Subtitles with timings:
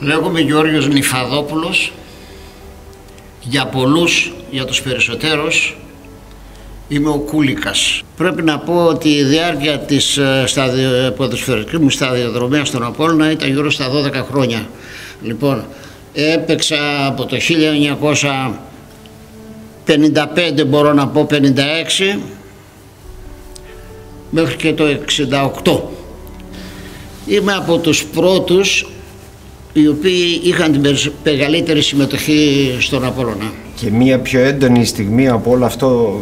[0.00, 1.92] Λέγομαι Γιώργος Νιφαδόπουλος.
[3.42, 5.76] Για πολλούς, για τους περισσότερους,
[6.88, 8.02] είμαι ο Κούλικας.
[8.16, 13.48] Πρέπει να πω ότι η διάρκεια της ε, σταδιο, ποδοσφαιρικής μου σταδιοδρομίας στον Απόλλωνα ήταν
[13.48, 14.68] γύρω στα 12 χρόνια.
[15.22, 15.64] Λοιπόν,
[16.12, 17.36] έπαιξα από το
[20.56, 22.18] 1955 μπορώ να πω 56
[24.30, 24.84] μέχρι και το
[25.64, 25.80] 68.
[27.26, 28.86] Είμαι από τους πρώτους
[29.72, 33.52] οι οποίοι είχαν την μεγαλύτερη συμμετοχή στον Απόλλωνα.
[33.74, 36.20] Και μία πιο έντονη στιγμή από όλο αυτό,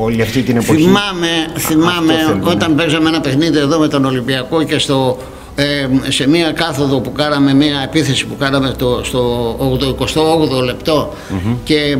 [0.00, 0.82] όλη αυτή την εποχή.
[0.82, 5.18] Θυμάμαι, θυμάμαι όταν παίζαμε ένα παιχνίδι εδώ με τον Ολυμπιακό και στο,
[5.54, 11.14] ε, σε μία κάθοδο που κάναμε, μία επίθεση που κάναμε το, στο 28ο λεπτό
[11.64, 11.96] και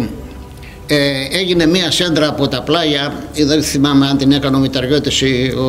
[0.87, 3.13] ε, έγινε μία σέντρα από τα πλάγια,
[3.47, 5.63] δεν θυμάμαι αν την έκανε ο Μηταριώτης ή ο,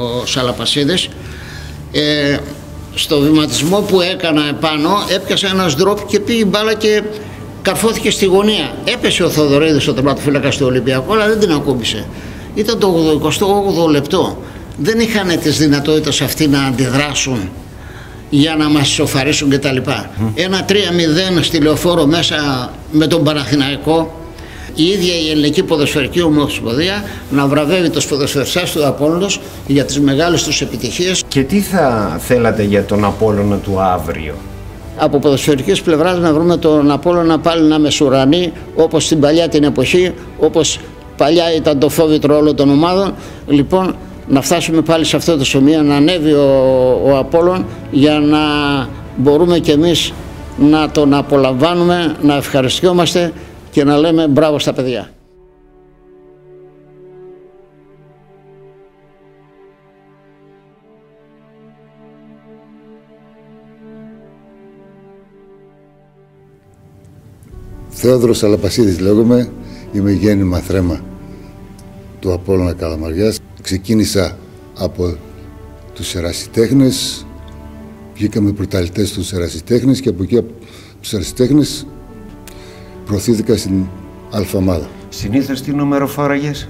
[0.00, 1.08] ο Σαλαπασίδης,
[1.92, 2.36] ε,
[2.94, 7.02] στο βηματισμό που έκανα επάνω έπιασε ένας ντρόπ και πήγε μπάλα και
[7.62, 8.74] καρφώθηκε στη γωνία.
[8.84, 12.06] Έπεσε ο Θοδωρίδης ο τερματοφύλακα του Ολυμπιακού αλλά δεν την ακούμπησε.
[12.54, 14.38] Ήταν το 28ο λεπτό.
[14.76, 17.50] Δεν είχαν τις δυνατότητες αυτοί να αντιδράσουν
[18.30, 19.76] για να μας σοφαρίσουν κτλ.
[19.76, 20.30] Mm.
[20.34, 20.72] Ένα 3-0
[21.40, 24.19] στη λεωφόρο μέσα με τον Παναθηναϊκό
[24.74, 30.42] η ίδια η ελληνική ποδοσφαιρική ομοσπονδία να βραβεύει τους ποδοσφαιριστές του Απόλλωνος για τις μεγάλες
[30.42, 31.22] τους επιτυχίες.
[31.28, 34.34] Και τι θα θέλατε για τον Απόλλωνα του αύριο;
[34.96, 40.12] Από ποδοσφαιρικής πλευράς να βρούμε τον Απόλλωνα πάλι να μεσουρανεί όπως στην παλιά την εποχή,
[40.38, 40.78] όπως
[41.16, 43.14] παλιά ήταν το φόβητρο όλων των ομάδων.
[43.46, 43.94] Λοιπόν,
[44.28, 48.38] να φτάσουμε πάλι σε αυτό το σημείο, να ανέβει ο, ο Απόλλων για να
[49.16, 50.12] μπορούμε κι εμείς
[50.58, 53.32] να τον απολαμβάνουμε, να ευχαριστιόμαστε
[53.70, 55.10] και να λέμε μπράβο στα παιδιά.
[67.88, 69.50] Θεόδωρος Αλαπασίδης λέγομαι,
[69.92, 71.00] είμαι γέννημα θρέμα
[72.20, 73.38] του Απόλλωνα Καλαμαριάς.
[73.62, 74.36] Ξεκίνησα
[74.78, 75.16] από
[75.94, 77.26] τους ερασιτέχνες,
[78.14, 80.52] βγήκαμε πρωταλητές τους ερασιτέχνες και από εκεί από
[81.00, 81.86] τους ερασιτέχνες
[83.10, 83.84] προωθήθηκα στην
[84.30, 84.88] Αλφαμάδα.
[85.08, 86.68] Συνήθως τι νούμερο φόραγες,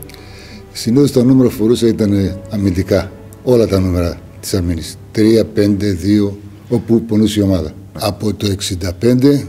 [0.73, 3.13] Συνήθως το νούμερο φορούσα ήταν αμυντικά.
[3.45, 4.97] Όλα τα νούμερα της αμήνης.
[5.13, 7.73] 3, 5, 2, όπου πονούσε η ομάδα.
[7.93, 8.47] Από το
[9.01, 9.45] 65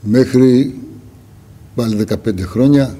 [0.00, 0.74] μέχρι
[1.74, 2.96] πάλι 15 χρόνια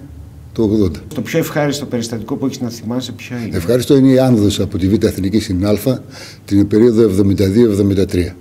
[0.53, 0.91] το 80.
[1.15, 4.79] Το πιο ευχάριστο περιστατικό που έχεις να θυμάσαι ποιο είναι; Ευχάριστο είναι η άνοδος από
[4.79, 6.03] τη Β' Εθνική στην Α
[6.45, 8.35] την περίοδο 72-73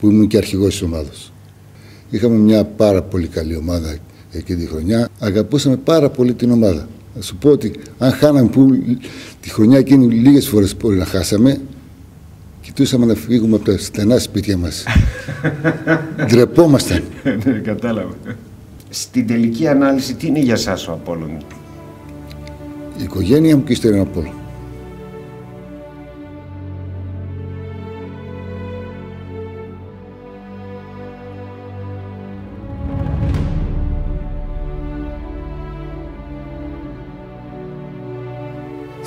[0.00, 1.32] που ήμουν και αρχηγός της ομάδας.
[2.12, 3.96] Είχαμε μια πάρα πολύ καλή ομάδα
[4.32, 5.08] εκείνη τη χρονιά.
[5.18, 6.88] Αγαπούσαμε πάρα πολύ την ομάδα.
[7.14, 8.68] Θα σου πω ότι αν χάναμε που
[9.40, 11.60] τη χρονιά εκείνη λίγες φορές μπορεί να χάσαμε,
[12.60, 14.84] κοιτούσαμε να φύγουμε από τα στενά σπίτια μας.
[16.26, 17.02] Ντρεπόμασταν.
[17.44, 18.14] ναι, κατάλαβα.
[18.90, 21.36] Στην τελική ανάλυση, τι είναι για σας ο Απόλλων.
[22.98, 24.41] Η οικογένεια μου και ύστερα είναι Απόλλων.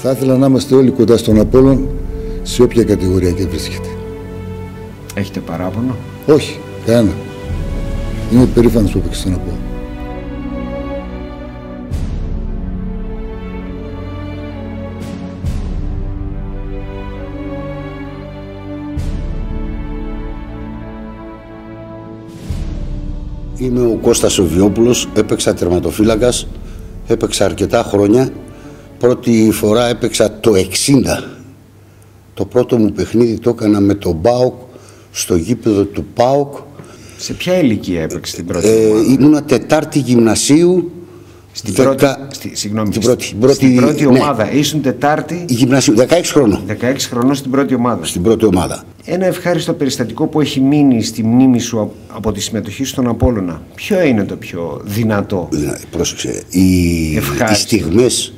[0.07, 1.87] Θα ήθελα να είμαστε όλοι κοντά στον Απόλλων
[2.43, 3.87] σε όποια κατηγορία και βρίσκεται.
[5.13, 5.95] Έχετε παράπονο;
[6.27, 7.11] Όχι, κανένα.
[8.33, 9.57] Είμαι περήφανος που έπαιξε στον Απόλλων.
[23.57, 26.47] Είμαι ο Κώστας Οβιόπουλος, έπαιξα τερματοφύλακας,
[27.07, 28.29] έπαιξα αρκετά χρόνια
[28.99, 30.63] Πρώτη φορά έπαιξα το 60.
[32.33, 34.53] Το πρώτο μου παιχνίδι το έκανα με τον ΠΑΟΚ
[35.11, 36.55] στο γήπεδο του ΠΑΟΚ.
[37.17, 40.91] Σε ποια ηλικία έπαιξε την πρώτη ε, Ήμουνα τετάρτη γυμνασίου.
[41.51, 44.19] Στην πρώτη, στη, συγγνώμη, στην πρώτη, στην πρώτη, στην πρώτη ναι.
[44.19, 44.51] ομάδα.
[44.51, 45.45] Ήσουν τετάρτη.
[45.47, 46.61] Γυμνασίου, 16 χρόνων.
[46.67, 48.05] 16 χρονών στην πρώτη ομάδα.
[48.05, 48.83] Στην πρώτη ομάδα.
[49.05, 53.61] Ένα ευχάριστο περιστατικό που έχει μείνει στη μνήμη σου από τη συμμετοχή στον Απόλλωνα.
[53.75, 55.49] Ποιο είναι το πιο δυνατό;
[55.91, 56.43] πρόσεξε.
[56.49, 58.33] Οι, οι στιγμές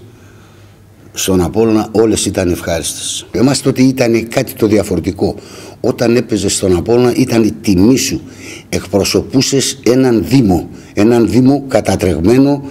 [1.18, 3.26] στον Απόλλωνα όλες ήταν ευχάριστες.
[3.32, 5.36] Εμάς τότε ήταν κάτι το διαφορετικό.
[5.82, 8.22] Όταν έπαιζες στον Απόλλωνα ήταν η τιμή σου.
[8.70, 12.64] Εκπροσωπούσες έναν Δήμο, έναν Δήμο κατατρεγμένο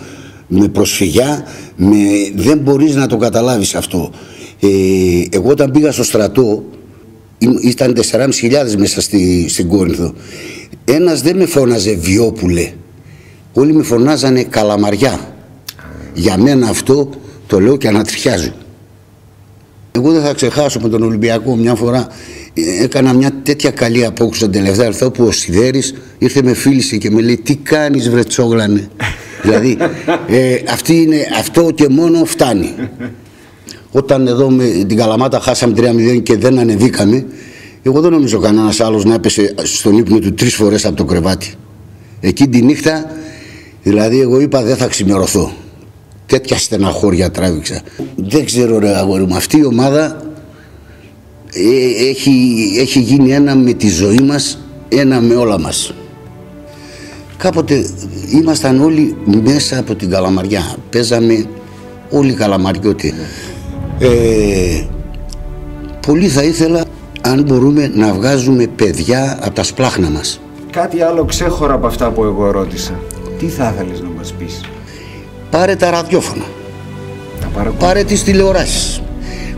[0.47, 1.45] με προσφυγιά,
[1.77, 1.97] με...
[2.35, 4.11] δεν μπορείς να το καταλάβεις αυτό.
[4.61, 4.69] Ε,
[5.31, 6.65] εγώ όταν πήγα στο στρατό,
[7.63, 8.31] ήταν 4.500
[8.79, 10.15] μέσα στη, στην Κόρινθο.
[10.85, 12.73] Ένας δεν με φώναζε Βιόπουλε,
[13.53, 15.21] όλοι με φωνάζανε Καλαμαριά.
[16.15, 17.11] Για μένα αυτό
[17.47, 18.51] το λέω και ανατριχιάζω.
[19.93, 22.09] Εγώ δεν θα ξεχάσω με τον Ολυμπιακό μια φορά
[22.83, 27.11] έκανα μια τέτοια καλή απόκριση τον τελευταίο ερθό που ο Σιδέρης ήρθε με φίλησε και
[27.11, 28.89] με λέει τι κάνεις βρε τσόγλανε
[29.43, 29.77] δηλαδή
[30.29, 32.75] ε, αυτή είναι, αυτό και μόνο φτάνει
[33.91, 37.25] όταν εδώ με την Καλαμάτα χάσαμε 3-0 και δεν ανεβήκαμε
[37.87, 41.55] εγώ δεν νομίζω κανένας άλλος να έπεσε στον ύπνο του τρεις φορές από το κρεβάτι.
[42.21, 43.11] Εκεί τη νύχτα,
[43.83, 45.53] δηλαδή, εγώ είπα δεν θα ξημερωθώ.
[46.27, 47.81] Τέτοια στεναχώρια τράβηξα.
[48.17, 50.23] Δεν ξέρω, ρε αγόρι μου, αυτή η ομάδα
[51.53, 54.59] ε, έχει, έχει γίνει ένα με τη ζωή μας,
[54.89, 55.95] ένα με όλα μας.
[57.37, 57.87] Κάποτε
[58.31, 60.77] ήμασταν όλοι μέσα από την Καλαμαριά.
[60.91, 61.47] Παίζαμε
[62.11, 63.15] όλοι Καλαμαριώτοι.
[63.99, 64.85] Ε,
[66.07, 66.85] πολύ θα ήθελα
[67.21, 70.41] αν μπορούμε να βγάζουμε παιδιά από τα σπλάχνα μας.
[70.71, 72.93] Κάτι άλλο ξέχωρα από αυτά που εγώ ρώτησα.
[73.39, 74.61] Τι θα ήθελες να μας πεις;
[75.51, 76.45] Πάρε τα ραδιόφωνα.
[77.41, 79.03] Τα Πάρε τις τηλεοράσεις.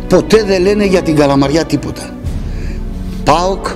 [0.09, 2.11] Ποτέ δεν λένε για την Καλαμαριά τίποτα.
[3.25, 3.67] ΠΑΟΚ,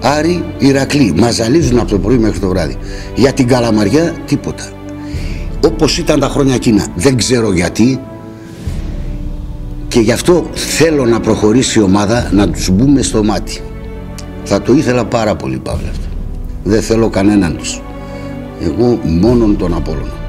[0.00, 1.14] Άρη, Ηρακλή.
[1.16, 2.76] Μα ζαλίζουν από το πρωί μέχρι το βράδυ.
[3.14, 4.64] Για την Καλαμαριά τίποτα.
[5.64, 6.86] Όπως ήταν τα χρόνια εκείνα.
[6.94, 8.00] Δεν ξέρω γιατί.
[9.88, 13.60] Και γι' αυτό θέλω να προχωρήσει η ομάδα να τους μπούμε στο μάτι.
[14.44, 16.06] Θα το ήθελα πάρα πολύ Παύλα αυτό.
[16.64, 17.80] Δεν θέλω κανέναν τους.
[18.60, 20.21] Εγώ μόνον τον Απόλλωνα.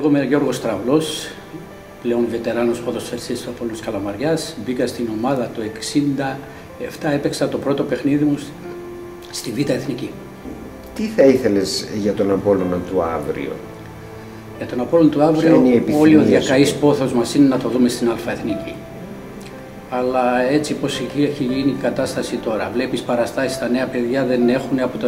[0.00, 1.30] Λοιπόν, λέγομαι Γιώργος Στραβλός,
[2.02, 4.56] πλέον βετεράνος ποδοσφαιριστής του Απόλλωνος Καλαμαριάς.
[4.64, 8.38] Μπήκα στην ομάδα το 67, έπαιξα το πρώτο παιχνίδι μου
[9.30, 10.10] στη Β' Εθνική.
[10.94, 13.52] Τι θα ήθελες για τον Απόλλωνα του αύριο;
[14.56, 15.62] Για τον Απόλλωνα του αύριο
[15.98, 18.74] όλοι ο διακαής πόθος μας είναι να το δούμε στην Α' Εθνική.
[19.90, 22.70] Αλλά έτσι πως έχει γίνει η κατάσταση τώρα.
[22.74, 25.06] Βλέπεις παραστάσεις τα νέα παιδιά δεν έχουν από το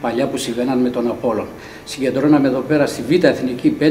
[0.00, 1.46] παλιά που συμβαίναν με τον Απόλλων.
[1.84, 3.84] Συγκεντρώναμε εδώ πέρα στη Β' Εθνική 5-6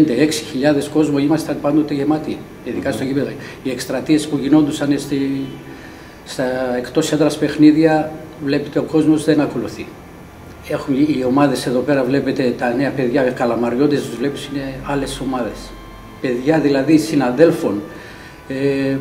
[0.51, 3.29] χιλιάδες κόσμο, ήμασταν πάντοτε γεμάτοι, ειδικά στο γήπεδο.
[3.63, 5.45] Οι εκστρατείες που γινόντουσαν στη,
[6.25, 6.44] στα
[6.77, 8.11] εκτός έδρας παιχνίδια,
[8.45, 9.85] βλέπετε ο κόσμος δεν ακολουθεί.
[10.69, 15.71] Έχουν οι ομάδες εδώ πέρα, βλέπετε τα νέα παιδιά, καλαμαριώτες, τους βλέπεις είναι άλλες ομάδες.
[16.21, 17.81] Παιδιά δηλαδή συναδέλφων,
[18.47, 18.97] ε,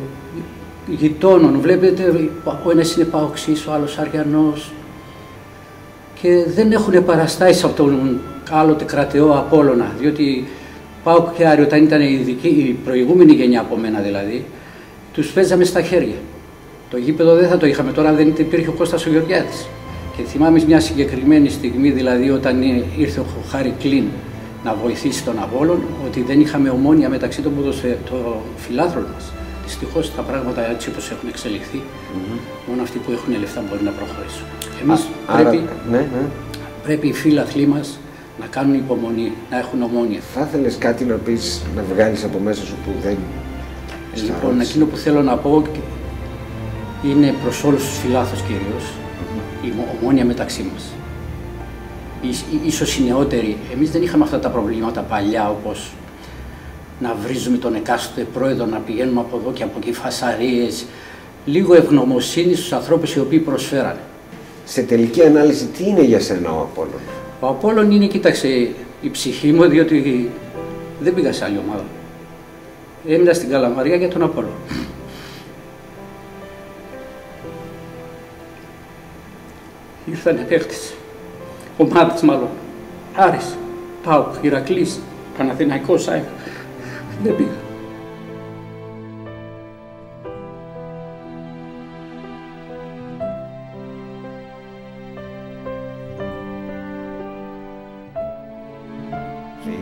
[0.87, 2.29] γειτόνων, βλέπετε
[2.65, 4.71] ο ένας είναι Παοξής, ο άλλος Αριανός,
[6.21, 8.19] και δεν έχουν παραστάσεις από τον
[8.51, 10.47] άλλοτε κρατεό Απόλλωνα, διότι
[11.03, 14.45] πάω και Άρη όταν ήταν η, δική, η προηγούμενη γενιά από μένα δηλαδή,
[15.13, 16.15] τους παίζαμε στα χέρια.
[16.89, 19.67] Το γήπεδο δεν θα το είχαμε τώρα, δεν υπήρχε ο Κώστας ο Γεωργιάδης.
[20.17, 22.61] Και θυμάμαι μια συγκεκριμένη στιγμή, δηλαδή όταν
[22.97, 24.03] ήρθε ο Χάρη Κλίν
[24.63, 27.53] να βοηθήσει τον Απόλλων, ότι δεν είχαμε ομόνια μεταξύ των,
[28.09, 29.33] των φιλάθρων μας.
[29.69, 31.81] Δυστυχώς τα πράγματα έτσι όπως έχουν εξελιχθεί,
[32.67, 34.45] μόνο αυτοί που έχουν λεφτά μπορεί να προχωρήσουν.
[34.81, 36.23] Εμείς πρέπει, ναι, ναι.
[36.83, 37.99] πρέπει οι φίλαθλοί μας
[38.39, 40.19] να κάνουν υπομονή, να έχουν ομόνια.
[40.33, 43.17] Θα ήθελες κάτι να πεις, να βγάλεις από μέσα σου που δεν.
[44.25, 45.63] Λοιπόν, εκείνο που θέλω να πω
[47.03, 48.85] είναι προς όλους τους φιλάθλους κυρίως
[49.61, 50.83] η ομόνια μεταξύ μας.
[52.65, 55.91] Ίσως οι νεότεροι, εμείς δεν είχαμε αυτά τα προβλήματα παλιά όπως
[56.99, 60.85] να βρίζουμε τον εκάστοτε πρόεδρο, να πηγαίνουμε από εδώ και από εκεί φασαρίες.
[61.45, 63.99] Λίγο ευγνωμοσύνη στους ανθρώπους οι οποίοι προσφέρανε.
[64.65, 66.99] Σε τελική ανάλυση, τι είναι για σένα ο Απόλλων;
[67.39, 68.47] Ο Απόλλων είναι, κοίταξε,
[69.01, 70.29] η ψυχή μου, διότι
[70.99, 71.85] δεν πήγα σε άλλη ομάδα.
[73.07, 74.51] Έμεινα στην Καλαμαρία για τον Απόλλων.
[80.05, 80.93] Ήρθανε παίχτες,
[81.77, 82.49] ομάδες μάλλον,
[83.15, 83.55] Άρης,
[84.03, 84.99] Πάουκ, Ηρακλής,
[85.37, 86.23] Παναθηναϊκός, ΑΕΚ,
[87.23, 87.49] δεν πήγα.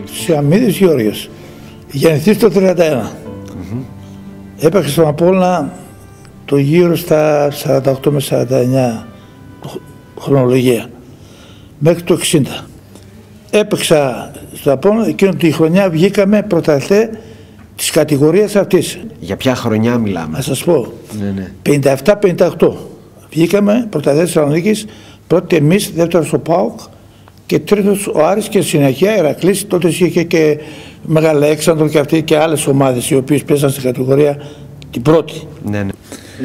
[0.04, 1.30] Σε Αμίδης Γιώργος,
[1.90, 2.76] γεννηθείς το 31.
[2.76, 3.82] Mm-hmm.
[4.60, 5.72] Έπαιξες στον Απόλλωνα
[6.44, 9.06] το γύρο στα 48 με 49
[10.20, 10.90] χρονολογία,
[11.78, 12.42] μέχρι το 60.
[13.50, 17.08] Έπαιξα στο Απόλλωνα, εκείνο τη χρονιά βγήκαμε πρωταθλητές
[17.78, 18.98] της κατηγορίας αυτής.
[19.20, 20.92] Για ποια χρονιά μιλάμε; Να σας πω.
[21.20, 21.52] Ναι, ναι.
[21.62, 22.72] 57-58.
[23.30, 24.86] Βγήκαμε πρωταθλητέ της Θεσσαλονίκης,
[25.26, 26.80] πρώτοι εμείς, δεύτερος ο ΠΑΟΚ
[27.46, 29.66] και τρίτος ο Άρης και συνεχεία Ερακλής.
[29.66, 30.58] Τότε είχε και
[31.06, 34.42] Μεγάλα Έξανδρο και αυτοί και άλλες ομάδες οι οποίες πέσαν στην κατηγορία
[34.90, 35.42] την πρώτη.
[35.70, 35.90] Ναι, ναι.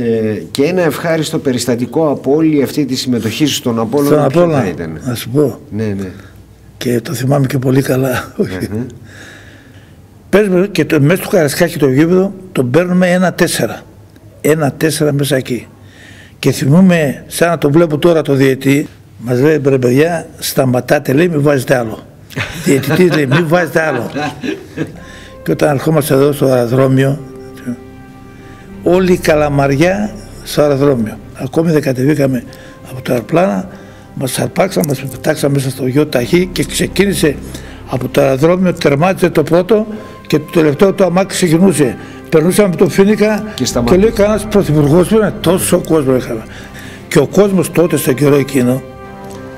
[0.05, 4.29] Ε, και ένα ευχάριστο περιστατικό από όλη αυτή τη συμμετοχή στον Απόλλωνα.
[4.29, 4.73] Στον Απόλλωνα,
[5.05, 5.59] να σου πω.
[5.71, 6.11] Ναι, ναι
[6.83, 8.33] και το θυμάμαι και πολύ καλά.
[10.33, 13.81] Παίζουμε και το, μέσα του Καρασκάκη το γήπεδο τον παίρνουμε ένα τέσσερα.
[14.41, 15.67] ένα-τέσσερα μέσα εκεί.
[16.39, 18.87] Και θυμούμαι, σαν να το βλέπω τώρα το διετή,
[19.17, 22.05] μας λέει ρε παιδιά, σταματάτε λέει, μην βάζετε άλλο.
[22.65, 24.09] Διαιτητής λέει, μην βάζετε άλλο.
[25.43, 27.19] και όταν ερχόμαστε εδώ στο αεροδρόμιο,
[28.83, 30.11] όλη η καλαμαριά
[30.43, 31.17] στο αεροδρόμιο.
[31.33, 32.43] Ακόμη δεν κατεβήκαμε
[32.91, 33.67] από το αεροπλάνα,
[34.13, 37.35] μας αρπάξαν, μας πετάξαν μέσα στο γιο ταχύ και ξεκίνησε
[37.93, 39.87] από το αεροδρόμιο, τερμάτισε το πρώτο
[40.27, 41.97] και το τελευταίο το αμάξι ξεκινούσε.
[42.29, 46.43] Περνούσαμε από το Φίνικα και, και λέει κανένας πρωθυπουργός που είναι τόσο κόσμο είχαμε.
[47.07, 48.81] Και ο κόσμος τότε στο καιρό εκείνο,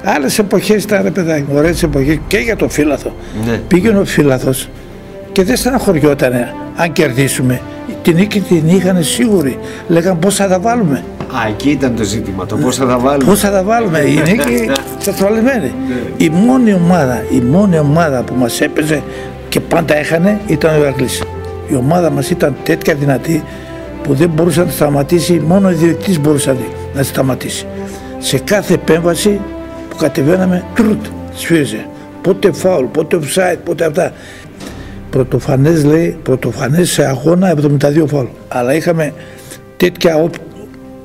[0.04, 3.16] άλλες εποχές ήταν ρε παιδάκι, ωραίες εποχές και για το φύλαθο.
[3.46, 3.62] Ναι.
[3.68, 4.70] Πήγαινε ο φύλαθος
[5.32, 6.34] και δεν στεναχωριόταν
[6.76, 7.62] αν κερδίσουμε.
[8.06, 9.60] Την νίκη την είχαν σίγουροι.
[9.88, 13.30] Λέγαν πώς θα τα βάλουμε; Α, εκεί ήταν το ζήτημα, το πώς θα τα βάλουμε.
[13.30, 14.72] Πώς θα τα βάλουμε, η νίκη
[15.04, 15.74] τετραλεμένη.
[16.18, 19.04] η μόνη ομάδα, η μόνη ομάδα που μας έπαιζε
[19.50, 21.24] και πάντα έχανε ήταν ο Ηρακλής.
[21.72, 23.44] Η ομάδα μας ήταν τέτοια δυνατή
[24.04, 26.56] που δεν μπορούσε να σταματήσει, μόνο ο διεκτή μπορούσε
[26.94, 27.66] να σταματήσει.
[28.18, 29.40] Σε κάθε επέμβαση
[29.90, 31.86] που κατεβαίναμε, τρουτ, σφύριζε.
[32.22, 34.12] Πότε φάουλ, πότε offside, πότε αυτά.
[35.16, 38.26] Πρωτοφανές λέει, πρωτοφανές σε αγώνα 72 φάουλ.
[38.48, 39.14] Αλλά είχαμε
[39.78, 40.30] τέτοια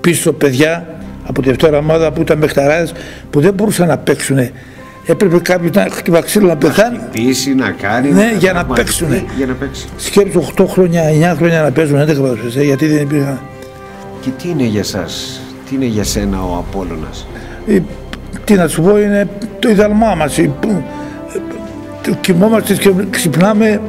[0.00, 0.86] πίσω παιδιά
[1.26, 2.92] από τη δεύτερη ομάδα που ήταν μεχταράδες
[3.30, 4.38] που δεν μπορούσαν να παίξουν.
[5.06, 6.96] Έπρεπε κάποιος να χτυπά ξύλο να πεθάνει.
[6.96, 8.12] Να χτυπήσει, να κάνει.
[8.12, 9.08] Ναι, για να, παίξουν.
[9.36, 9.86] Για να παίξει.
[9.96, 13.40] Σκέψου 8 χρόνια, 9 χρόνια να παίζουν 11 ποδοσφαιριστές, γιατί δεν υπήρχαν.
[14.20, 17.26] Και τι είναι για σας, τι είναι για σένα ο Απόλλωνας;
[17.66, 17.78] Ε,
[18.44, 20.38] τι να σου πω, είναι το ιδαλμά μας.
[20.38, 20.50] Ε,
[22.20, 23.80] κοιμόμαστε και ξυπνάμε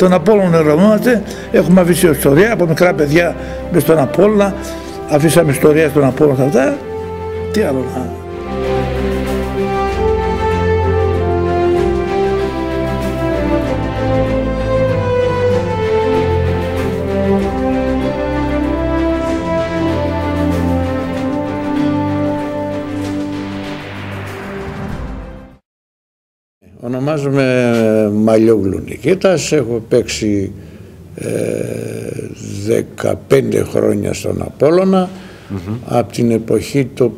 [0.00, 3.34] τον Απόλλωνα ερωτώμαστε, έχουμε αφήσει ιστορία από μικρά παιδιά
[3.72, 4.54] με στον Απόλλωνα,
[5.10, 6.76] αφήσαμε ιστορία στον Απόλλωνα αυτά,
[7.52, 8.19] τι άλλο να...
[26.82, 30.52] Ονομάζομαι Μαλιόγλου Νικήτας, έχω παίξει
[31.14, 31.28] ε,
[33.02, 35.10] 15 χρόνια στον Απόλλωνα,
[35.86, 37.12] από την εποχή το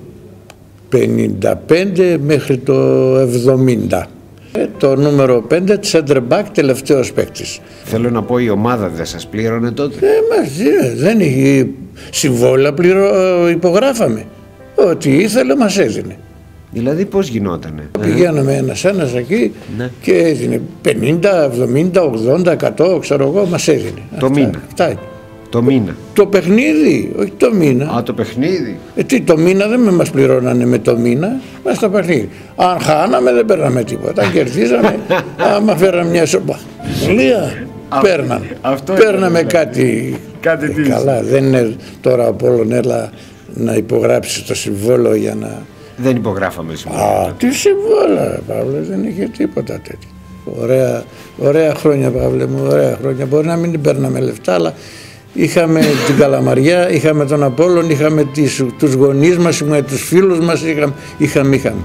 [0.93, 4.03] 55 μέχρι το 70.
[4.53, 5.61] Ε, το νούμερο 5,
[5.93, 7.61] center back, τελευταίος παίκτης.
[7.85, 11.69] Θέλω να πω η ομάδα δεν σας πλήρωνε τότε; Ε, μαζί, ε, δεν είχε
[12.11, 13.49] συμβόλαια, πληρω...
[13.49, 14.25] υπογράφαμε.
[14.75, 16.17] Ό,τι ήθελε μας έδινε.
[16.73, 17.89] Δηλαδή πώς γινότανε.
[18.01, 19.91] Πηγαίναμε ένας ένας εκεί ναι.
[20.01, 20.91] και έδινε 50,
[21.93, 22.01] 70,
[22.45, 22.57] 80,
[22.95, 24.03] 100 ξέρω εγώ μας έδινε.
[24.19, 24.61] Το αυτά, μήνα.
[24.67, 24.95] Αυτά.
[25.51, 25.97] Το μήνα.
[26.13, 27.91] Το παιχνίδι, όχι το μήνα.
[27.97, 28.79] Α, το παιχνίδι.
[28.97, 32.29] Ε, τι, το μήνα δεν με μας πληρώνανε με το μήνα, μας το παιχνίδι.
[32.57, 34.23] Αν χάναμε δεν παίρναμε τίποτα.
[34.23, 34.99] Αν κερδίζαμε,
[35.57, 36.59] άμα φέραμε μια σοπα.
[37.09, 37.67] Λία,
[38.03, 38.47] παίρναμε.
[38.61, 40.17] Αυτό παίρναμε κάτι.
[40.41, 43.11] Κάτι ε, καλά, δεν είναι τώρα από όλον έλα
[43.55, 45.63] να υπογράψει το συμβόλαιο για να
[45.97, 47.07] δεν υπογράφαμε συμβόλαια.
[47.07, 50.09] Α, τι συμβόλαια, Παύλε, δεν είχε τίποτα τέτοιο.
[50.45, 51.05] Ωραία,
[51.39, 53.27] ωραία χρόνια, Παύλε μου, ωραία χρόνια.
[53.27, 54.75] Μπορεί να μην παίρναμε λεφτά, αλλά
[55.33, 60.93] είχαμε την Καλαμαριά, είχαμε τον Απόλλων, είχαμε τις, τους γονείς μας, τους φίλους μας, είχαμε,
[61.19, 61.81] είχαμε, είχαμε.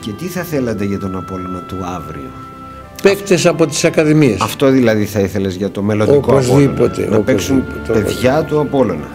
[0.00, 2.30] Και τι θα θέλατε για τον Απόλλωνα του αύριο;
[3.02, 4.40] Παίκτες από τις Ακαδημίες.
[4.40, 7.08] Αυτό δηλαδή θα ήθελες για το μελλοντικό Οπωσδήποτε.
[7.10, 9.08] Να παίξουν παιδιά του Απόλλωνα.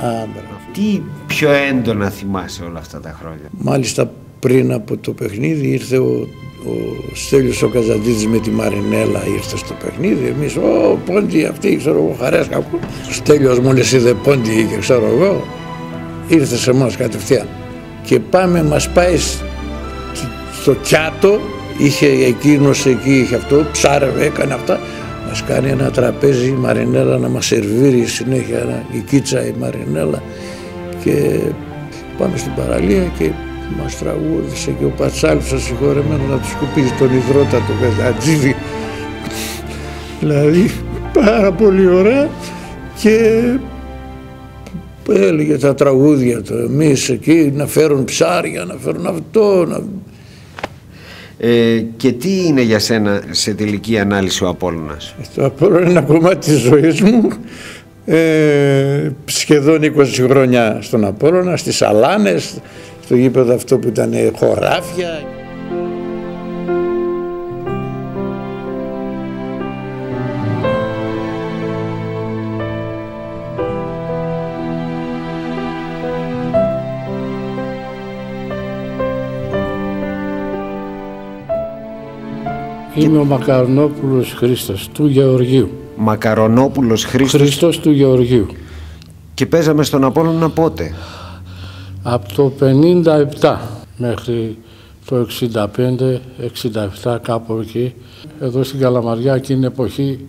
[0.73, 6.27] τι πιο έντονα θυμάσαι όλα αυτά τα χρόνια; Μάλιστα πριν από το παιχνίδι ήρθε ο,
[6.65, 6.71] ο
[7.13, 10.33] Στέλιος ο Καζαντίδης με τη Μαρινέλα ήρθε στο παιχνίδι.
[10.37, 12.79] Εμείς ο Πόντι αυτή ξέρω εγώ χαρές κάπου
[13.09, 15.43] ο Στέλιος μόλις είδε Πόντι και ξέρω εγώ
[16.27, 17.47] ήρθε σε εμάς κατευθείαν.
[18.03, 19.17] Και πάμε μας πάει
[20.61, 21.39] στο Κιάτο
[21.77, 24.79] είχε εκείνος εκεί είχε αυτό ψάρευε έκανε αυτά.
[25.27, 30.23] Μας κάνει ένα τραπέζι η Μαρινέλα να μας σερβίρει συνέχεια η κίτσα η Μαρινέλα.
[31.03, 31.39] Και
[32.17, 33.29] πάμε στην παραλία και
[33.81, 38.55] μας τραγούδισε και ο Πατσάλης ο συγχωρεμένο να του σκουπίζει τον υδρότα του Καζατζίδη
[40.19, 40.71] δηλαδή
[41.13, 42.29] πάρα πολύ ωραία
[43.01, 43.41] και
[45.13, 49.81] έλεγε τα τραγούδια του εμείς εκεί να φέρουν ψάρια, να φέρουν αυτό να...
[51.39, 56.01] Ε, και τι είναι για σένα σε τελική ανάλυση ο Απόλλωνας; Το Απόλλωνα είναι ένα
[56.01, 57.27] κομμάτι της ζωής μου.
[58.05, 62.59] Ε, σχεδόν 20 χρόνια στον Απόλλωνα, στις Αλάνες,
[63.07, 65.23] στο γήπεδο αυτό που ήταν χωράφια.
[82.95, 85.69] Είμαι ο Μακαρονόπουλος Χρήστος του Γεωργίου.
[85.95, 87.41] Μακαρονόπουλος Χρήστος.
[87.41, 88.47] Χρήστος του Γεωργίου.
[89.33, 90.93] Και παίζαμε στον Απόλλωνα πότε;
[92.09, 92.51] Από το
[93.41, 93.55] 57
[93.97, 94.57] μέχρι
[95.05, 95.27] το
[97.03, 97.93] 65-67 κάπου εκεί.
[98.41, 100.19] Εδώ στην Καλαμαριά εκείνη την εποχή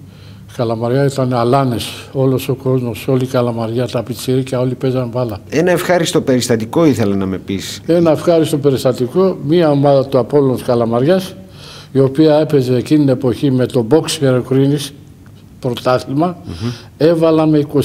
[0.49, 5.38] η Καλαμαριά ήταν αλάνες, όλος ο κόσμος, όλη η Καλαμαριά, τα πιτσιρίκια, όλοι παίζαν μπάλα.
[5.49, 7.80] Ένα ευχάριστο περιστατικό ήθελα να με πεις.
[7.87, 11.35] Ένα ευχάριστο περιστατικό, μία ομάδα του Απόλλωνος Καλαμαριάς,
[11.92, 14.92] η οποία έπαιζε εκείνη την εποχή με το Box Χεροκρίνης,
[15.61, 16.87] πρωτάθλημα, mm-hmm.
[16.97, 17.80] έβαλαμε 21-0,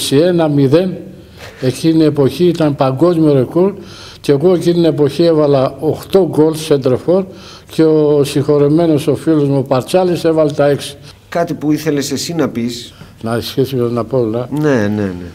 [1.60, 3.72] εκείνη την εποχή ήταν παγκόσμιο ρεκόρ
[4.20, 5.74] και εγώ εκείνη την εποχή έβαλα
[6.12, 7.24] 8 γκολ σε τρεφόρ
[7.70, 10.96] και ο συγχωρεμένος ο φίλος μου ο Παρτσάλης έβαλε τα 6.
[11.28, 12.94] Κάτι που ήθελες εσύ να πεις.
[13.22, 14.48] Να σχέση με τον Απόλλωνα.
[14.50, 15.30] Ναι, ναι, ναι.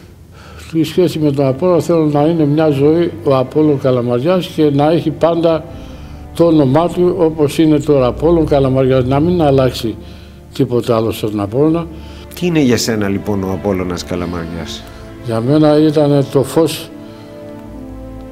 [0.67, 4.91] Στη σχέση με τον Απόλλωνα θέλω να είναι μια ζωή ο Απόλλων Καλαμαριάς και να
[4.91, 5.63] έχει πάντα
[6.35, 9.05] το όνομά του όπως είναι τώρα Απόλλων Καλαμαριάς.
[9.05, 9.95] Να μην αλλάξει
[10.53, 11.87] τίποτα άλλο στον Απόλλωνα.
[12.35, 14.83] Τι είναι για σένα λοιπόν ο Απόλλωνας Καλαμαριάς;
[15.29, 16.89] Για μένα ήταν το φως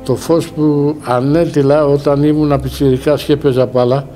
[0.06, 4.08] το φως που ανέτειλα όταν ήμουν πιτσιρικάς και έπαιζα μπάλα.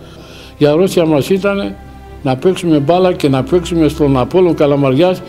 [0.58, 1.76] Η αρρώστια μας ήταν
[2.24, 5.22] να παίξουμε μπάλα και να παίξουμε στον Απόλλων Καλαμαριάς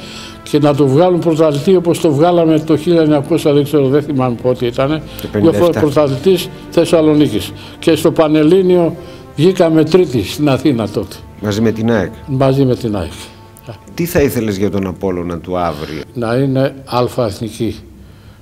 [0.42, 2.78] και να το βγάλουν πρωταθλητή όπως το βγάλαμε το
[3.28, 5.02] 1900, δεν ξέρω, δεν θυμάμαι πότε ήταν.
[5.32, 7.52] Δύο φορές πρωταθλητής Θεσσαλονίκης.
[7.78, 8.96] Και στο Πανελλήνιο
[9.36, 11.16] βγήκαμε τρίτη στην Αθήνα τότε.
[11.40, 12.12] Μαζί με την ΑΕΚ.
[12.26, 13.12] Μαζί με την ΑΕΚ.
[13.94, 17.76] Τι θα ήθελες για τον Απόλλωνα του αύριο; Να είναι αλφα-εθνική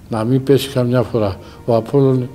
[0.09, 1.37] να μην πέσει καμιά φορά.
[1.64, 2.28] Ο Απόλλων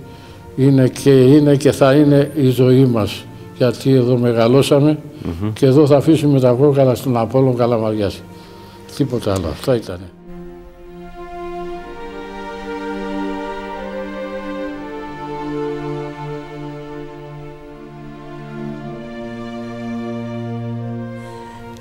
[0.56, 3.26] είναι και είναι και θα είναι η ζωή μας.
[3.58, 5.00] Γιατί εδώ μεγαλώσαμε
[5.54, 8.22] και εδώ θα αφήσουμε τα κόκαλα στον Απόλλων Καλαμαριάς.
[8.96, 9.48] Τίποτα άλλο.
[9.48, 10.00] Αυτό ήταν.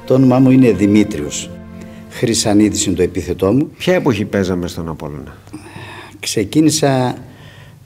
[0.06, 1.50] Το όνομά μου είναι Δημήτριος.
[2.10, 3.70] Χρυσανίδης είναι το επίθετό μου.
[3.78, 5.36] Ποια εποχή παίζαμε στον Απόλλωνα;
[6.20, 7.16] Ξεκίνησα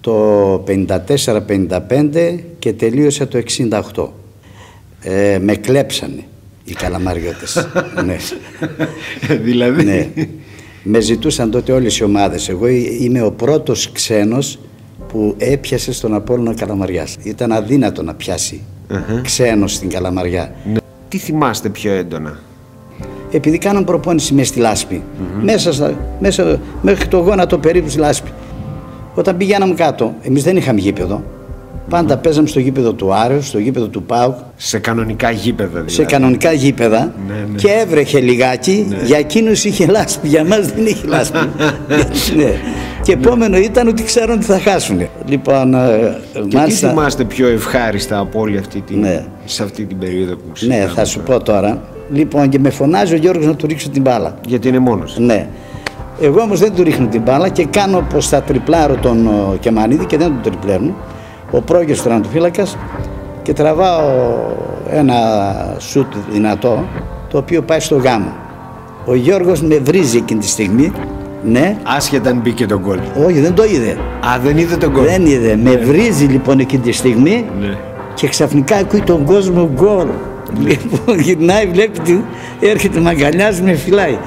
[0.00, 3.38] το 54-55 και τελείωσα το
[3.94, 4.08] 68.
[5.00, 6.24] Ε, με κλέψανε
[6.64, 7.68] οι καλαμαριώτες.
[8.06, 8.16] ναι.
[9.36, 10.08] δηλαδή; Ναι.
[10.82, 12.48] Με ζητούσαν τότε όλες οι ομάδες.
[12.48, 12.66] Εγώ
[13.00, 14.58] είμαι ο πρώτος ξένος
[15.08, 17.16] που έπιασε στον Απόλλωνα Καλαμαριάς.
[17.22, 20.54] Ήταν αδύνατο να πιάσει uh ξένος στην Καλαμαριά.
[20.72, 20.78] Ναι.
[21.08, 22.38] Τι θυμάστε πιο έντονα;
[23.30, 25.02] Επειδή κάναν προπόνηση μέσα στη λάσπη.
[25.42, 28.30] μέσα, στα, μέσα μέχρι το γόνατο περίπου στη λάσπη.
[29.14, 31.22] Όταν πηγαίναμε κάτω, εμείς δεν είχαμε γήπεδο.
[31.88, 34.34] Πάντα παίζαμε στο γήπεδο του Άρεου, στο γήπεδο του Πάουκ.
[34.56, 35.90] Σε κανονικά γήπεδα δηλαδή.
[35.90, 37.12] Σε κανονικά γήπεδα.
[37.28, 37.56] Ναι, ναι.
[37.56, 38.86] Και έβρεχε λιγάκι.
[38.88, 38.96] Ναι.
[39.04, 41.38] Για εκείνους είχε λάσπη, για μα δεν είχε λάσπη.
[42.36, 42.60] ναι.
[43.08, 45.08] Και επόμενο ήταν ότι ξέρουν ότι θα χάσουν.
[45.26, 46.88] Λοιπόν, ε, και μάλιστα...
[46.88, 49.24] τι θυμάστε πιο ευχάριστα από όλη αυτή την, ναι.
[49.44, 51.82] σε αυτή την περίοδο που Ναι, θα σου πω τώρα.
[52.12, 54.34] Λοιπόν, και με φωνάζει ο Γιώργος να του ρίξω την μπάλα.
[54.46, 55.18] Γιατί είναι μόνος.
[55.18, 55.48] Ναι.
[56.20, 59.28] Εγώ όμως δεν του ρίχνω την μπάλα και κάνω πως θα τριπλάρω τον
[59.60, 60.94] Κεμανίδη και δεν τον τριπλέρνω.
[61.50, 62.76] Ο πρόγειος τερματοφύλακας
[63.42, 64.10] και τραβάω
[64.90, 65.16] ένα
[65.78, 66.84] σουτ δυνατό
[67.30, 68.32] το οποίο πάει στο γάμο.
[69.04, 70.92] Ο Γιώργος με βρίζει εκείνη τη στιγμή
[71.42, 71.76] ναι.
[71.82, 72.98] Άσχετα αν μπήκε τον γκολ.
[73.26, 73.96] Όχι, δεν το είδε.
[74.26, 75.04] Α, δεν είδε τον γκολ.
[75.04, 75.56] Δεν είδε.
[75.56, 75.76] Με ναι.
[75.76, 77.76] βρίζει λοιπόν εκείνη τη στιγμή ναι.
[78.14, 80.06] και ξαφνικά ακούει τον κόσμο γκολ.
[80.64, 82.18] Λοιπόν, γυρνάει, βλέπει τι
[82.60, 84.18] έρχεται, με αγκαλιάζει, με φυλάει.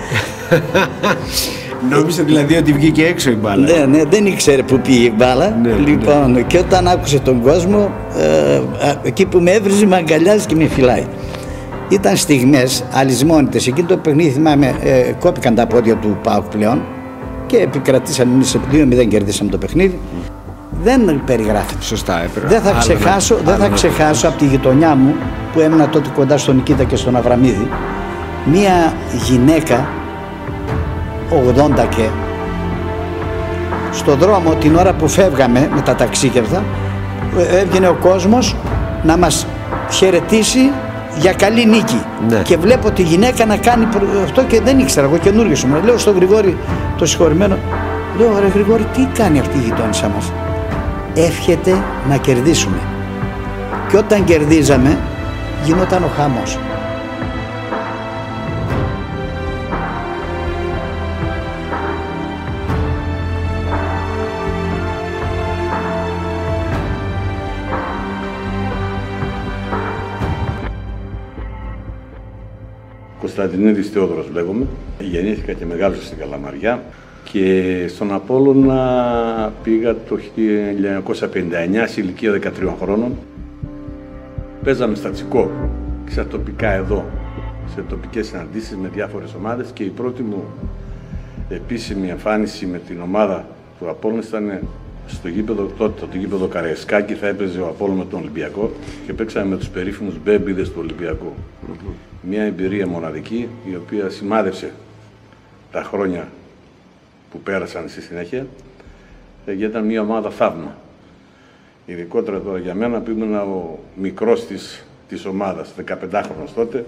[1.89, 3.67] Νόμιζε δηλαδή ότι βγήκε έξω η μπάλα.
[3.67, 5.57] Ναι, ναι, δεν ήξερε που πήγε η μπάλα.
[5.61, 6.41] Ναι, λοιπόν, ναι.
[6.41, 8.61] και όταν άκουσε τον κόσμο, ε,
[9.03, 11.03] εκεί που με έβριζε, με αγκαλιάζει και με φυλάει.
[11.89, 13.67] Ήταν στιγμές αλυσμόνητες.
[13.67, 16.81] Εκείνο το παιχνίδι θυμάμαι, ε, κόπηκαν τα πόδια του Πάουκ πλέον
[17.51, 19.99] και επικρατήσαμε εμείς σε 2-0 κερδίσαμε το παιχνίδι
[20.83, 21.83] δεν περιγράφεται.
[21.83, 22.47] Σωστά, έπρεπε.
[22.47, 25.15] Δεν θα ξεχάσω, δεν θα ξεχάσω από τη γειτονιά μου
[25.53, 27.67] που έμεινα τότε κοντά στον Νικήτα και στον Αβραμίδη
[28.45, 28.93] μία
[29.27, 29.87] γυναίκα
[31.81, 32.07] 80 και
[33.91, 36.63] στον δρόμο την ώρα που φεύγαμε με τα ταξίκευδα
[37.51, 38.55] έβγαινε ο κόσμος
[39.03, 39.47] να μας
[39.91, 40.71] χαιρετήσει
[41.17, 42.01] για καλή νίκη.
[42.29, 42.41] Ναι.
[42.41, 43.87] Και βλέπω τη γυναίκα να κάνει
[44.23, 45.05] αυτό και δεν ήξερα.
[45.05, 45.81] Εγώ καινούργιο μου.
[45.83, 46.57] Λέω στον Γρηγόρη
[46.97, 47.57] το συγχωρημένο,
[48.17, 50.31] λέω ρε Γρηγόρη, τι κάνει αυτή η γειτόνισσα μας;
[51.15, 52.77] Εύχεται να κερδίσουμε.
[53.89, 54.97] Και όταν κερδίζαμε
[55.63, 56.57] γινόταν ο χαμός.
[73.41, 74.65] Κωνσταντινίδης Θεόδωρος λέγομαι.
[74.99, 76.83] Γεννήθηκα και μεγάλωσα στην Καλαμαριά.
[77.31, 83.15] Και στον Απόλλωνα πήγα το 1959 σε ηλικία 13 χρόνων.
[84.63, 85.51] Παίζαμε στα Τσικό,
[86.29, 87.05] τοπικά εδώ,
[87.75, 90.43] σε τοπικές συναντήσεις με διάφορες ομάδες και η πρώτη μου
[91.49, 93.45] επίσημη εμφάνιση με την ομάδα
[93.79, 94.59] του Απόλλωνα ήταν
[95.13, 98.71] στο γήπεδο τότε, το γήπεδο Καραϊσκάκη θα έπαιζε ο Απόλλων με τον Ολυμπιακό
[99.05, 101.33] και παίξαμε με τους περίφημους μπέμπιδες του Ολυμπιακού.
[102.21, 104.71] Μια εμπειρία μοναδική η οποία σημάδεψε
[105.71, 106.27] τα χρόνια
[107.31, 108.47] που πέρασαν στη συνέχεια
[109.45, 110.75] γιατί ήταν μια ομάδα θαύμα.
[111.85, 116.85] Ειδικότερα τώρα για μένα που ήμουν ο μικρός της, της ομάδας, 15χρονος τότε,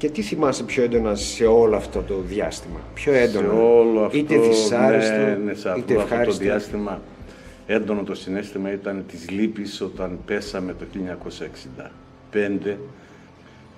[0.00, 4.18] και τι θυμάσαι πιο έντονα σε όλο αυτό το διάστημα, πιο έντονα, σε όλο αυτό,
[4.18, 7.00] είτε δυσάρεστο, ναι, ναι, σε είτε αυτό, αυτό το διάστημα
[7.66, 10.84] έντονο το συνέστημα ήταν της λύπης όταν πέσαμε το
[12.32, 12.76] 1965.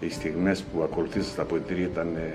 [0.00, 2.32] Οι στιγμές που ακολουθήσαν στα ποητήρια ήταν ε,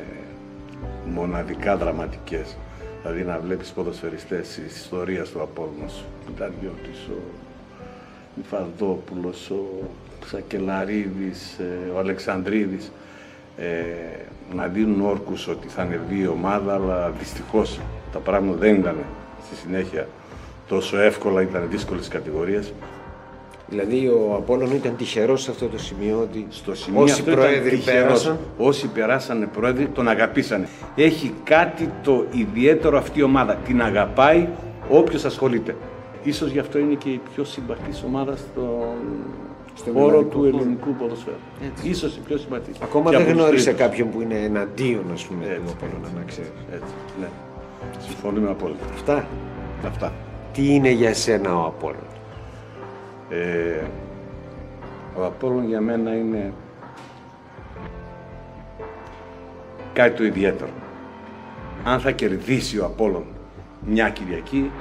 [1.13, 2.56] μοναδικά δραματικές.
[3.02, 7.21] Δηλαδή να βλέπεις ποδοσφαιριστές της ιστορίας του Απόλλωνος, ο Ταριώτης, ο
[8.36, 9.65] Νιφαδόπουλος, ο
[10.26, 12.91] Σακελαρίδης, ε, ο Αλεξανδρίδης
[13.58, 13.63] ε,
[14.56, 17.80] να δίνουν όρκους ότι θα ανεβεί η ομάδα, αλλά δυστυχώς
[18.12, 18.96] τα πράγματα δεν ήταν
[19.46, 20.08] στη συνέχεια
[20.67, 22.74] τόσο εύκολα, ήταν δύσκολες κατηγορίες.
[23.70, 27.58] Δηλαδή ο Απόλλων ήταν τυχερός σε αυτό το σημείο ότι Στο σημείο όσοι αυτό πρόεδροι
[27.58, 28.04] ήταν τυχερός.
[28.04, 28.38] πέρασαν.
[28.58, 30.67] Όσοι περάσανε πρόεδροι τον αγαπήσανε.
[30.96, 33.56] Έχει κάτι το ιδιαίτερο αυτή η ομάδα.
[33.56, 34.48] Την αγαπάει
[34.89, 35.76] όποιος ασχολείται.
[36.24, 38.96] Ίσως γι' αυτό είναι και η πιο συμπαθής ομάδα στον
[39.77, 40.47] Στον χώρο ελληνικό του χώρο.
[40.47, 41.35] ελληνικού ποδοσφαίρου.
[41.83, 42.75] Ίσως η πιο συμπαθής.
[42.81, 43.81] Ακόμα Και δεν από τους γνώρισε τρίτους.
[43.85, 46.51] κάποιον που είναι εναντίον ας πούμε, του Έτσι, Απόλλωνα, να ξέρει.
[46.71, 47.27] Έτσι, ναι.
[47.99, 48.85] Συμφωνούμε απόλυτα.
[48.93, 49.27] Αυτά.
[49.85, 50.13] Αυτά.
[50.53, 52.07] Τι είναι για σένα ο Απόλλων;
[53.29, 53.83] Ε,
[55.15, 56.53] ο Απόλλων για μένα είναι
[59.93, 60.69] κάτι το ιδιαίτερο.
[61.83, 63.23] Αν θα κερδίσει ο Απόλλων
[63.85, 64.71] μια Κυριακή,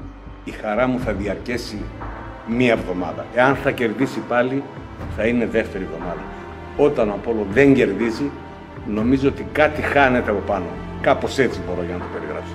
[0.45, 1.79] η χαρά μου θα διαρκέσει
[2.49, 3.25] μία εβδομάδα.
[3.35, 4.63] Εάν θα κερδίσει πάλι,
[5.17, 6.23] θα είναι δεύτερη εβδομάδα.
[6.77, 8.31] Όταν ο Απόλλων δεν κερδίζει,
[8.87, 10.67] νομίζω ότι κάτι χάνεται από πάνω.
[11.01, 12.55] Κάπως έτσι μπορώ για να το περιγράψω.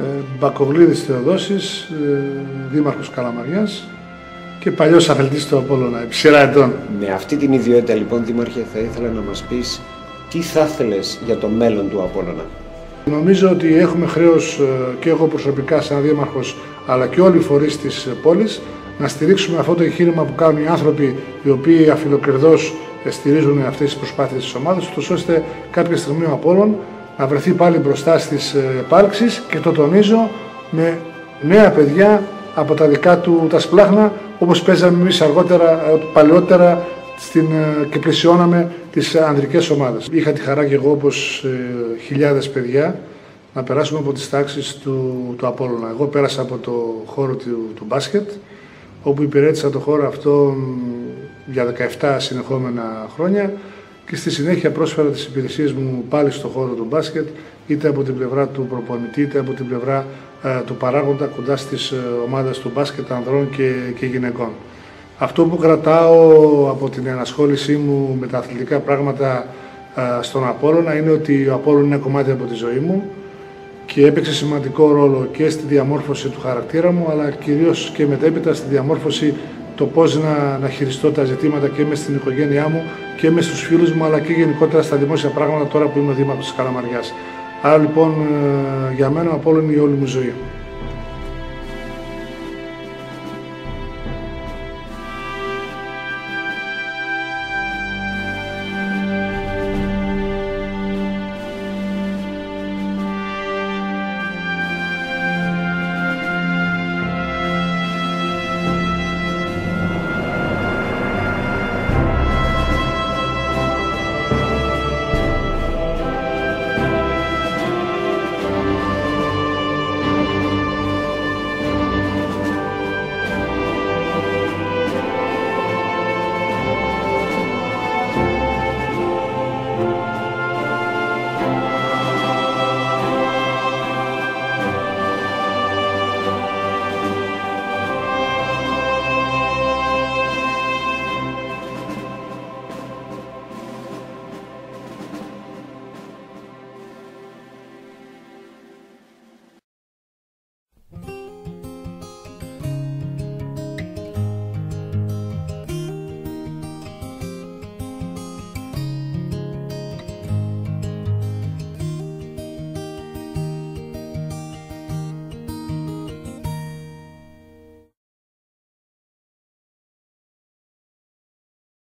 [0.00, 0.04] Ε,
[0.38, 3.88] Μπακογλίδης Θεοδόσης, ε, δήμαρχος Καλαμαριάς
[4.68, 6.72] και παλιός αθλητής του Απόλλωνα, επί σειρά ετών.
[7.00, 9.80] Με αυτή την ιδιότητα λοιπόν Δήμαρχε θα ήθελα να μας πεις
[10.30, 12.44] τι θα ήθελες για το μέλλον του Απόλλωνα.
[13.04, 17.78] Νομίζω ότι έχουμε χρέος ε, και εγώ προσωπικά σαν δήμαρχος αλλά και όλοι οι φορείς
[17.78, 18.60] της ε, πόλης
[18.98, 23.88] να στηρίξουμε αυτό το εγχείρημα που κάνουν οι άνθρωποι οι οποίοι αφιλοκερδώς ε, στηρίζουν αυτές
[23.88, 26.76] τις προσπάθειες της ομάδας τους ώστε κάποια στιγμή ο Απόλλων
[27.18, 30.30] να βρεθεί πάλι μπροστά στις ε, επάρξεις και το τονίζω
[30.70, 30.98] με
[31.40, 32.22] νέα παιδιά
[32.58, 36.86] από τα δικά του τα σπλάχνα όπως παίζαμε εμείς αργότερα, ε, παλαιότερα
[37.18, 40.08] στην, ε, και πλησιώναμε τις ανδρικές ομάδες.
[40.10, 43.00] Είχα τη χαρά και εγώ όπως ε, χιλιάδες παιδιά
[43.54, 45.88] να περάσουμε από τις τάξεις του, του Απόλλωνα.
[45.88, 48.30] Εγώ πέρασα από το χώρο του, του μπάσκετ
[49.02, 53.52] όπου υπηρέτησα το χώρο αυτό μ, για 17 συνεχόμενα χρόνια
[54.08, 57.28] και στη συνέχεια πρόσφερα τις υπηρεσίες μου πάλι στο χώρο του μπάσκετ
[57.66, 60.04] είτε από την πλευρά του προπονητή είτε από την πλευρά ε,
[60.66, 64.48] του παράγοντα κοντά στις ε, ομάδες του μπάσκετ ανδρών και, και γυναικών.
[65.18, 69.46] Αυτό που κρατάω από την ενασχόλησή μου με τα αθλητικά πράγματα
[69.96, 73.02] ε, στον Απόλλωνα είναι ότι ο Απόλλων είναι κομμάτι από τη ζωή μου
[73.86, 78.68] και έπαιξε σημαντικό ρόλο και στη διαμόρφωση του χαρακτήρα μου αλλά κυρίως και μετέπειτα στη
[78.68, 79.34] διαμόρφωση
[79.76, 82.82] το πώς να, να χειριστώ τα ζητήματα και μες στην οικογένειά μου
[83.20, 86.14] και μες στους φίλους μου αλλά και γενικότερα στα δημόσια πράγματα τώρα που είμαι ο
[86.14, 87.12] Δήμαρχος της Καλαμαριάς.
[87.62, 90.34] Άρα λοιπόν ε, για μένα ο Απόλλων είναι η όλη μου ζωή.